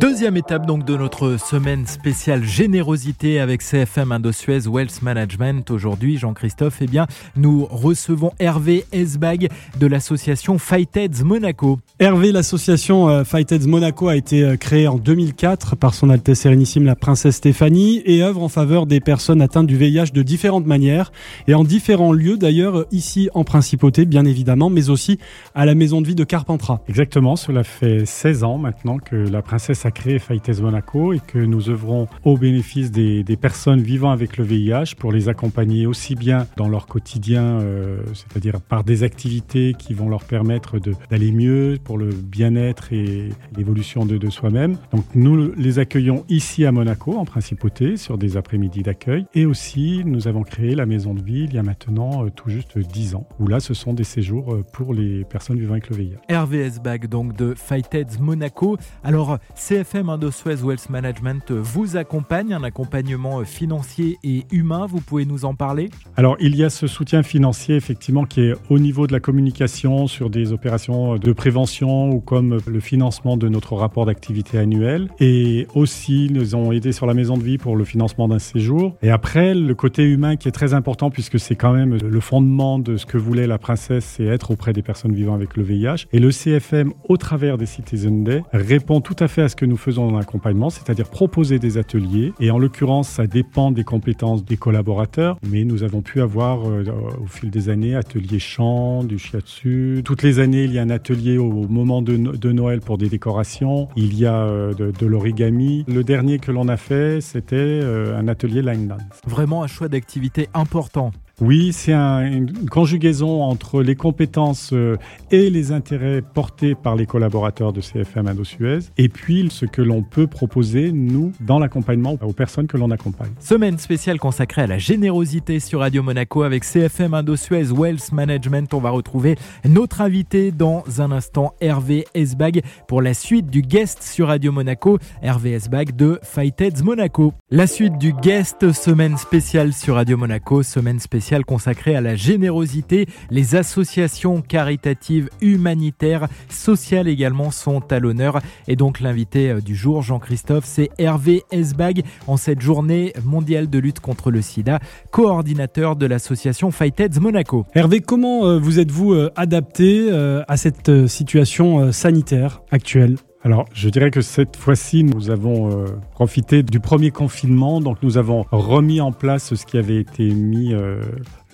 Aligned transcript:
Deuxième 0.00 0.38
étape 0.38 0.64
donc 0.64 0.86
de 0.86 0.96
notre 0.96 1.36
semaine 1.36 1.86
spéciale 1.86 2.42
générosité 2.42 3.38
avec 3.38 3.60
CFM 3.60 4.12
Indosuez 4.12 4.66
Wealth 4.66 5.02
Management. 5.02 5.70
Aujourd'hui, 5.70 6.16
Jean-Christophe, 6.16 6.78
eh 6.80 6.86
bien, 6.86 7.06
nous 7.36 7.66
recevons 7.66 8.32
Hervé 8.38 8.86
Esbag 8.92 9.50
de 9.78 9.86
l'association 9.86 10.56
Fightheads 10.56 11.22
Monaco. 11.22 11.80
Hervé, 11.98 12.32
l'association 12.32 13.10
euh, 13.10 13.24
Fightheads 13.24 13.66
Monaco 13.68 14.08
a 14.08 14.16
été 14.16 14.42
euh, 14.42 14.56
créée 14.56 14.88
en 14.88 14.96
2004 14.96 15.76
par 15.76 15.92
son 15.92 16.08
Altesse 16.08 16.40
Sérénissime 16.40 16.86
la 16.86 16.96
Princesse 16.96 17.36
Stéphanie 17.36 18.00
et 18.06 18.22
œuvre 18.22 18.42
en 18.42 18.48
faveur 18.48 18.86
des 18.86 19.00
personnes 19.00 19.42
atteintes 19.42 19.66
du 19.66 19.76
VIH 19.76 20.12
de 20.14 20.22
différentes 20.22 20.64
manières 20.64 21.12
et 21.46 21.52
en 21.52 21.62
différents 21.62 22.14
lieux 22.14 22.38
d'ailleurs, 22.38 22.86
ici 22.90 23.28
en 23.34 23.44
Principauté 23.44 24.06
bien 24.06 24.24
évidemment, 24.24 24.70
mais 24.70 24.88
aussi 24.88 25.18
à 25.54 25.66
la 25.66 25.74
maison 25.74 26.00
de 26.00 26.06
vie 26.06 26.14
de 26.14 26.24
Carpentras. 26.24 26.80
Exactement, 26.88 27.36
cela 27.36 27.64
fait 27.64 28.06
16 28.06 28.44
ans 28.44 28.56
maintenant 28.56 28.96
que 28.96 29.14
la 29.14 29.42
Princesse 29.42 29.84
a 29.84 29.89
créé 29.90 30.18
Faites 30.18 30.60
Monaco 30.60 31.12
et 31.12 31.20
que 31.20 31.38
nous 31.38 31.68
œuvrons 31.68 32.08
au 32.24 32.36
bénéfice 32.36 32.90
des, 32.90 33.24
personnes 33.40 33.80
vivant 33.80 34.10
avec 34.10 34.36
le 34.36 34.44
VIH 34.44 34.96
pour 34.98 35.12
les 35.12 35.28
accompagner 35.28 35.86
aussi 35.86 36.14
bien 36.14 36.46
dans 36.56 36.68
leur 36.68 36.86
quotidien, 36.86 37.60
euh, 37.60 38.02
c'est-à-dire 38.12 38.60
par 38.60 38.84
des 38.84 39.02
activités 39.02 39.74
qui 39.78 39.94
vont 39.94 40.08
leur 40.08 40.24
permettre 40.24 40.78
d'aller 41.10 41.32
mieux 41.32 41.78
pour 41.82 41.96
le 41.96 42.10
bien-être 42.10 42.92
et 42.92 43.30
l'évolution 43.56 44.04
de, 44.04 44.30
soi-même. 44.30 44.76
Donc 44.92 45.04
nous 45.14 45.52
les 45.56 45.78
accueillons 45.78 46.24
ici 46.28 46.64
à 46.64 46.72
Monaco 46.72 47.16
en 47.16 47.24
principauté 47.24 47.96
sur 47.96 48.18
des 48.18 48.36
après-midi 48.36 48.82
d'accueil 48.82 49.24
et 49.34 49.46
aussi 49.46 50.02
nous 50.04 50.28
avons 50.28 50.42
créé 50.42 50.74
la 50.74 50.86
maison 50.86 51.14
de 51.14 51.22
vie 51.22 51.44
il 51.44 51.54
y 51.54 51.58
a 51.58 51.62
maintenant 51.62 52.24
euh, 52.24 52.30
tout 52.30 52.50
juste 52.50 52.78
10 52.78 53.14
ans 53.14 53.26
où 53.38 53.48
là 53.48 53.60
ce 53.60 53.74
sont 53.74 53.94
des 53.94 54.04
séjours 54.04 54.54
euh, 54.54 54.64
pour 54.72 54.94
les 54.94 55.24
personnes 55.24 55.58
vivant 55.58 55.72
avec 55.72 55.88
le 55.88 55.96
VIH. 55.96 56.16
RVS 56.30 56.80
Bag 56.82 57.08
donc 57.08 57.36
de 57.36 57.54
Fightheads 57.54 58.20
Monaco. 58.20 58.76
Alors 59.02 59.38
CFM 59.80 60.10
Indosuez 60.10 60.62
Wealth 60.62 60.90
Management 60.90 61.52
vous 61.52 61.96
accompagne, 61.96 62.52
un 62.52 62.62
accompagnement 62.64 63.44
financier 63.44 64.18
et 64.22 64.44
humain. 64.50 64.84
Vous 64.84 65.00
pouvez 65.00 65.24
nous 65.24 65.46
en 65.46 65.54
parler? 65.54 65.88
Alors, 66.16 66.36
il 66.38 66.54
y 66.54 66.64
a 66.64 66.68
ce 66.68 66.86
soutien 66.86 67.22
financier, 67.22 67.76
effectivement, 67.76 68.24
qui 68.24 68.42
est 68.42 68.54
au 68.68 68.78
niveau 68.78 69.06
de 69.06 69.12
la 69.12 69.20
communication 69.20 70.06
sur 70.06 70.28
des 70.28 70.52
opérations 70.52 71.16
de 71.16 71.32
prévention 71.32 72.10
ou 72.10 72.20
comme 72.20 72.58
le 72.66 72.80
financement 72.80 73.38
de 73.38 73.48
notre 73.48 73.74
rapport 73.74 74.04
d'activité 74.04 74.58
annuel. 74.58 75.08
Et 75.18 75.66
aussi, 75.74 76.28
nous 76.30 76.54
avons 76.54 76.72
aidé 76.72 76.92
sur 76.92 77.06
la 77.06 77.14
maison 77.14 77.38
de 77.38 77.42
vie 77.42 77.56
pour 77.56 77.74
le 77.74 77.84
financement 77.84 78.28
d'un 78.28 78.38
séjour. 78.38 78.96
Et 79.00 79.10
après, 79.10 79.54
le 79.54 79.74
côté 79.74 80.02
humain 80.02 80.36
qui 80.36 80.48
est 80.48 80.52
très 80.52 80.74
important 80.74 81.10
puisque 81.10 81.40
c'est 81.40 81.56
quand 81.56 81.72
même 81.72 81.96
le 81.96 82.20
fondement 82.20 82.78
de 82.78 82.98
ce 82.98 83.06
que 83.06 83.16
voulait 83.16 83.46
la 83.46 83.56
princesse, 83.56 84.04
c'est 84.04 84.26
être 84.26 84.50
auprès 84.50 84.74
des 84.74 84.82
personnes 84.82 85.14
vivant 85.14 85.34
avec 85.34 85.56
le 85.56 85.62
VIH. 85.62 86.06
Et 86.12 86.18
le 86.18 86.30
CFM, 86.30 86.92
au 87.08 87.16
travers 87.16 87.56
des 87.56 87.66
Citizen 87.66 88.24
Day, 88.24 88.42
répond 88.52 89.00
tout 89.00 89.16
à 89.20 89.28
fait 89.28 89.40
à 89.40 89.48
ce 89.48 89.56
que 89.56 89.69
nous 89.70 89.76
faisons 89.76 90.08
en 90.08 90.18
accompagnement, 90.18 90.68
c'est-à-dire 90.68 91.08
proposer 91.08 91.58
des 91.58 91.78
ateliers. 91.78 92.32
Et 92.40 92.50
en 92.50 92.58
l'occurrence, 92.58 93.08
ça 93.08 93.26
dépend 93.26 93.70
des 93.70 93.84
compétences 93.84 94.44
des 94.44 94.56
collaborateurs, 94.56 95.38
mais 95.48 95.64
nous 95.64 95.84
avons 95.84 96.02
pu 96.02 96.20
avoir 96.20 96.68
euh, 96.68 96.84
au 97.22 97.26
fil 97.26 97.50
des 97.50 97.68
années 97.68 97.94
ateliers 97.94 98.38
chant, 98.38 99.04
du 99.04 99.18
shiatsu. 99.18 100.02
Toutes 100.04 100.22
les 100.22 100.40
années, 100.40 100.64
il 100.64 100.72
y 100.72 100.78
a 100.78 100.82
un 100.82 100.90
atelier 100.90 101.38
au 101.38 101.66
moment 101.68 102.02
de, 102.02 102.50
Noël 102.50 102.80
pour 102.80 102.98
des 102.98 103.08
décorations. 103.08 103.88
Il 103.96 104.18
y 104.18 104.26
a 104.26 104.34
euh, 104.34 104.74
de, 104.74 105.06
l'origami. 105.06 105.84
Le 105.86 106.02
dernier 106.02 106.38
que 106.38 106.50
l'on 106.50 106.68
a 106.68 106.76
fait, 106.76 107.20
c'était 107.20 107.56
euh, 107.56 108.18
un 108.18 108.26
atelier 108.26 108.60
line 108.60 108.88
dance. 108.88 109.00
Vraiment 109.26 109.62
un 109.62 109.68
choix 109.68 109.88
d'activité 109.88 110.48
important. 110.52 111.12
Oui, 111.40 111.72
c'est 111.72 111.94
une 111.94 112.68
conjugaison 112.68 113.42
entre 113.42 113.82
les 113.82 113.94
compétences 113.94 114.74
euh, 114.74 114.98
et 115.30 115.48
les 115.48 115.72
intérêts 115.72 116.20
portés 116.20 116.74
par 116.74 116.96
les 116.96 117.06
collaborateurs 117.06 117.72
de 117.72 117.80
CFM 117.80 118.26
Indo-Suez 118.26 118.80
et 118.98 119.08
puis 119.08 119.48
ce 119.50 119.64
que 119.64 119.80
l'on 119.80 120.02
peut 120.02 120.26
proposer, 120.26 120.92
nous, 120.92 121.32
dans 121.40 121.58
l'accompagnement 121.58 122.18
aux 122.20 122.34
personnes 122.34 122.66
que 122.66 122.76
l'on 122.76 122.90
accompagne. 122.90 123.30
Semaine 123.38 123.78
spéciale 123.78 124.18
consacrée 124.18 124.62
à 124.62 124.66
la 124.66 124.76
générosité 124.76 125.60
sur 125.60 125.80
Radio 125.80 126.02
Monaco 126.02 126.42
avec 126.42 126.62
CFM 126.62 127.14
Indo-Suez 127.14 127.72
Wealth 127.72 128.12
Management. 128.12 128.74
On 128.74 128.80
va 128.80 128.90
retrouver 128.90 129.36
notre 129.64 130.02
invité 130.02 130.52
dans 130.52 130.84
un 130.98 131.10
instant, 131.10 131.54
Hervé 131.62 132.04
Esbag, 132.12 132.60
pour 132.86 133.00
la 133.00 133.14
suite 133.14 133.46
du 133.46 133.62
guest 133.62 134.02
sur 134.02 134.26
Radio 134.26 134.52
Monaco, 134.52 134.98
Hervé 135.22 135.52
Esbag 135.52 135.96
de 135.96 136.20
Fightheads 136.22 136.82
Monaco. 136.84 137.32
La 137.50 137.66
suite 137.66 137.96
du 137.96 138.12
guest, 138.12 138.72
semaine 138.72 139.16
spéciale 139.16 139.72
sur 139.72 139.94
Radio 139.94 140.18
Monaco, 140.18 140.62
semaine 140.62 141.00
spéciale 141.00 141.29
consacré 141.38 141.94
à 141.94 142.00
la 142.00 142.16
générosité. 142.16 143.06
Les 143.30 143.54
associations 143.54 144.42
caritatives, 144.42 145.28
humanitaires, 145.40 146.28
sociales 146.48 147.08
également 147.08 147.50
sont 147.50 147.92
à 147.92 147.98
l'honneur. 147.98 148.40
Et 148.68 148.76
donc 148.76 149.00
l'invité 149.00 149.50
euh, 149.50 149.60
du 149.60 149.74
jour, 149.74 150.02
Jean-Christophe, 150.02 150.64
c'est 150.66 150.90
Hervé 150.98 151.42
Esbag 151.50 152.02
en 152.26 152.36
cette 152.36 152.60
journée 152.60 153.12
mondiale 153.24 153.70
de 153.70 153.78
lutte 153.78 154.00
contre 154.00 154.30
le 154.30 154.42
sida, 154.42 154.80
coordinateur 155.10 155.96
de 155.96 156.06
l'association 156.06 156.70
Fightheads 156.70 157.20
Monaco. 157.20 157.66
Hervé, 157.74 158.00
comment 158.00 158.46
euh, 158.46 158.58
vous 158.58 158.78
êtes-vous 158.78 159.12
euh, 159.12 159.30
adapté 159.36 160.10
à 160.48 160.56
cette 160.56 161.06
situation 161.06 161.92
sanitaire 161.92 162.62
actuelle? 162.70 163.16
Alors, 163.42 163.66
je 163.72 163.88
dirais 163.88 164.10
que 164.10 164.20
cette 164.20 164.56
fois-ci, 164.56 165.02
nous 165.02 165.30
avons 165.30 165.70
euh, 165.70 165.86
profité 166.12 166.62
du 166.62 166.78
premier 166.78 167.10
confinement, 167.10 167.80
donc 167.80 167.96
nous 168.02 168.18
avons 168.18 168.44
remis 168.50 169.00
en 169.00 169.12
place 169.12 169.54
ce 169.54 169.64
qui 169.64 169.78
avait 169.78 169.96
été 169.96 170.28
mis 170.28 170.74
euh, 170.74 171.00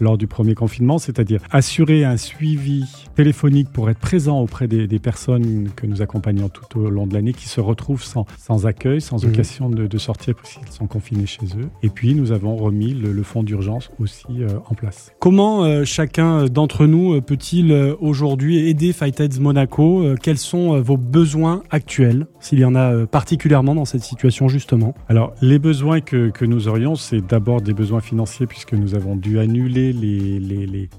lors 0.01 0.19
du 0.19 0.27
premier 0.27 0.55
confinement, 0.55 0.99
c'est-à-dire 0.99 1.41
assurer 1.51 2.05
un 2.05 2.17
suivi 2.17 2.85
téléphonique 3.15 3.69
pour 3.73 3.89
être 3.89 3.99
présent 3.99 4.41
auprès 4.41 4.67
des, 4.67 4.99
personnes 4.99 5.69
que 5.77 5.87
nous 5.87 6.03
accompagnons 6.03 6.49
tout 6.49 6.81
au 6.81 6.91
long 6.91 7.07
de 7.07 7.15
l'année 7.15 7.35
qui 7.35 7.49
se 7.49 7.61
retrouvent 7.61 8.03
sans, 8.03 8.25
sans 8.39 8.67
accueil, 8.67 9.01
sans 9.01 9.23
mhm. 9.23 9.31
occasion 9.31 9.71
de, 9.71 9.87
de 9.87 9.99
sortir 9.99 10.35
s'ils 10.43 10.67
sont 10.71 10.87
confinés 10.87 11.27
chez 11.27 11.47
eux. 11.59 11.69
Et 11.83 11.91
puis 11.91 12.15
nous 12.15 12.33
avons 12.33 12.57
remis 12.57 12.95
le, 12.95 13.23
fonds 13.23 13.43
d'urgence 13.43 13.91
aussi 14.01 14.25
euh, 14.31 14.49
en 14.69 14.75
place. 14.75 15.13
Comment 15.21 15.65
euh, 15.65 15.85
chacun 15.85 16.47
d'entre 16.47 16.87
nous 16.87 17.21
peut-il 17.21 17.73
aujourd'hui 18.01 18.69
aider 18.69 18.93
Fightheads 18.93 19.41
Monaco? 19.41 20.05
Quels 20.23 20.39
sont 20.39 20.81
vos 20.81 20.97
besoins 20.97 21.63
actuels, 21.77 22.27
s'il 22.41 22.59
y 22.59 22.65
en 22.65 22.75
a 22.75 23.07
particulièrement 23.07 23.75
dans 23.75 23.85
cette 23.85 24.03
situation 24.03 24.49
justement 24.49 24.95
Alors 25.09 25.35
les 25.43 25.59
besoins 25.59 26.01
que, 26.01 26.31
que 26.31 26.45
nous 26.45 26.69
aurions, 26.69 26.95
c'est 26.95 27.21
d'abord 27.21 27.61
des 27.61 27.75
besoins 27.75 28.01
financiers 28.01 28.47
puisque 28.47 28.73
nous 28.73 28.95
avons 28.95 29.15
dû 29.15 29.39
annuler 29.39 29.93
les, 29.93 30.39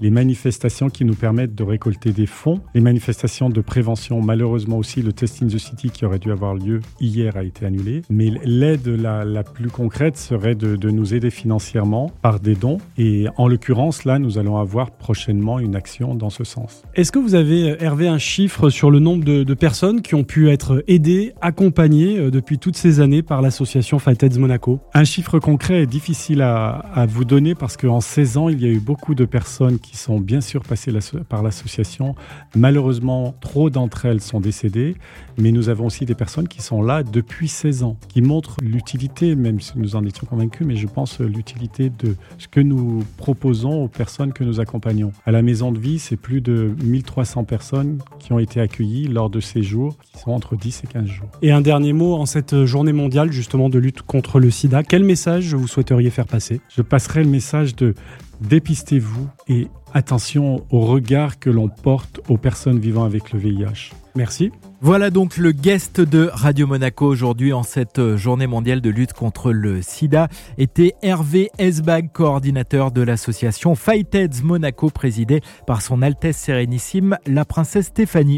les, 0.00 0.10
manifestations 0.10 0.88
qui 0.88 1.04
nous 1.04 1.14
permettent 1.14 1.54
de 1.54 1.64
récolter 1.64 2.12
des 2.12 2.26
fonds. 2.26 2.60
Les 2.74 2.80
manifestations 2.80 3.50
de 3.50 3.60
prévention, 3.60 4.22
malheureusement 4.22 4.78
aussi, 4.78 5.02
le 5.02 5.12
Test 5.12 5.42
in 5.42 5.48
the 5.48 5.58
City 5.58 5.90
qui 5.90 6.04
aurait 6.04 6.18
dû 6.18 6.30
avoir 6.30 6.54
lieu 6.54 6.80
hier 7.00 7.36
a 7.36 7.42
été 7.42 7.66
annulé. 7.66 8.02
Mais 8.08 8.30
l'aide 8.44 8.86
la, 8.86 9.24
la, 9.24 9.42
plus 9.42 9.68
concrète 9.70 10.16
serait 10.16 10.54
de, 10.54 10.76
de, 10.76 10.90
nous 10.90 11.14
aider 11.14 11.30
financièrement 11.30 12.10
par 12.22 12.40
des 12.40 12.54
dons. 12.54 12.78
Et 12.96 13.26
en 13.36 13.48
l'occurrence, 13.48 14.04
là, 14.04 14.18
nous 14.18 14.38
allons 14.38 14.56
avoir 14.56 14.92
prochainement 14.92 15.58
une 15.58 15.76
action 15.76 16.14
dans 16.14 16.30
ce 16.30 16.44
sens. 16.44 16.82
Est-ce 16.94 17.12
que 17.12 17.18
vous 17.18 17.34
avez, 17.34 17.76
Hervé, 17.82 18.08
un 18.08 18.18
chiffre 18.18 18.70
sur 18.70 18.90
le 18.90 18.98
nombre 18.98 19.24
de, 19.24 19.42
de 19.42 19.54
personnes 19.54 20.02
qui 20.02 20.14
ont 20.14 20.24
pu 20.24 20.50
être 20.50 20.67
aidées, 20.88 21.32
accompagnées 21.40 22.18
euh, 22.18 22.30
depuis 22.30 22.58
toutes 22.58 22.76
ces 22.76 23.00
années 23.00 23.22
par 23.22 23.42
l'association 23.42 23.98
Fightheads 23.98 24.38
Monaco 24.38 24.80
Un 24.94 25.04
chiffre 25.04 25.38
concret 25.38 25.82
est 25.82 25.86
difficile 25.86 26.42
à, 26.42 26.70
à 26.70 27.06
vous 27.06 27.24
donner 27.24 27.54
parce 27.54 27.76
qu'en 27.76 28.00
16 28.00 28.36
ans, 28.36 28.48
il 28.48 28.60
y 28.60 28.64
a 28.64 28.68
eu 28.68 28.80
beaucoup 28.80 29.14
de 29.14 29.24
personnes 29.24 29.78
qui 29.78 29.96
sont 29.96 30.18
bien 30.20 30.40
sûr 30.40 30.62
passées 30.62 30.88
par 31.28 31.42
l'association. 31.42 32.14
Malheureusement, 32.56 33.34
trop 33.40 33.70
d'entre 33.70 34.06
elles 34.06 34.20
sont 34.20 34.40
décédées, 34.40 34.96
mais 35.38 35.52
nous 35.52 35.68
avons 35.68 35.86
aussi 35.86 36.04
des 36.04 36.14
personnes 36.14 36.48
qui 36.48 36.62
sont 36.62 36.82
là 36.82 37.02
depuis 37.02 37.48
16 37.48 37.82
ans, 37.82 37.96
qui 38.08 38.22
montrent 38.22 38.56
l'utilité, 38.62 39.34
même 39.34 39.60
si 39.60 39.72
nous 39.76 39.96
en 39.96 40.04
étions 40.04 40.26
convaincus, 40.26 40.66
mais 40.66 40.76
je 40.76 40.86
pense 40.86 41.20
l'utilité 41.20 41.90
de 41.90 42.16
ce 42.38 42.48
que 42.48 42.60
nous 42.60 43.04
proposons 43.16 43.84
aux 43.84 43.88
personnes 43.88 44.32
que 44.32 44.44
nous 44.44 44.60
accompagnons. 44.60 45.12
À 45.26 45.32
la 45.32 45.42
maison 45.42 45.72
de 45.72 45.78
vie, 45.78 45.98
c'est 45.98 46.16
plus 46.16 46.40
de 46.40 46.74
1300 46.82 47.44
personnes 47.44 47.98
qui 48.18 48.32
ont 48.32 48.38
été 48.38 48.60
accueillies 48.60 49.08
lors 49.08 49.30
de 49.30 49.40
ces 49.40 49.62
jours, 49.62 49.96
qui 50.02 50.18
sont 50.20 50.30
entre 50.30 50.56
10 50.58 50.82
et 50.84 50.86
15 50.86 51.06
jours. 51.06 51.28
Et 51.42 51.52
un 51.52 51.60
dernier 51.60 51.92
mot 51.92 52.14
en 52.14 52.26
cette 52.26 52.64
journée 52.64 52.92
mondiale 52.92 53.32
justement 53.32 53.68
de 53.68 53.78
lutte 53.78 54.02
contre 54.02 54.40
le 54.40 54.50
sida, 54.50 54.82
quel 54.82 55.04
message 55.04 55.54
vous 55.54 55.68
souhaiteriez 55.68 56.10
faire 56.10 56.26
passer? 56.26 56.60
Je 56.68 56.82
passerai 56.82 57.22
le 57.22 57.30
message 57.30 57.74
de 57.76 57.94
dépistez-vous 58.40 59.28
et 59.48 59.68
attention 59.94 60.64
au 60.70 60.80
regard 60.80 61.38
que 61.38 61.50
l'on 61.50 61.68
porte 61.68 62.20
aux 62.28 62.36
personnes 62.36 62.78
vivant 62.78 63.04
avec 63.04 63.32
le 63.32 63.38
VIH. 63.38 63.92
Merci. 64.14 64.50
Voilà 64.80 65.10
donc 65.10 65.36
le 65.36 65.50
guest 65.50 66.00
de 66.00 66.30
Radio 66.32 66.66
Monaco 66.66 67.06
aujourd'hui 67.06 67.52
en 67.52 67.64
cette 67.64 68.16
journée 68.16 68.46
mondiale 68.46 68.80
de 68.80 68.90
lutte 68.90 69.12
contre 69.12 69.52
le 69.52 69.82
sida 69.82 70.28
était 70.56 70.94
Hervé 71.02 71.50
Esbag, 71.58 72.12
coordinateur 72.12 72.92
de 72.92 73.02
l'association 73.02 73.74
Fightheads 73.74 74.42
Monaco 74.44 74.90
présidée 74.90 75.40
par 75.66 75.82
son 75.82 76.00
Altesse 76.00 76.36
Sérénissime 76.36 77.16
la 77.26 77.44
princesse 77.44 77.86
Stéphanie. 77.86 78.36